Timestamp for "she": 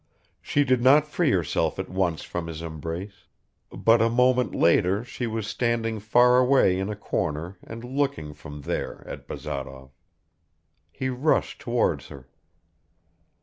0.41-0.63, 5.03-5.27